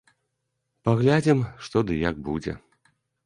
[0.89, 2.57] Паглядзім, што ды як будзе.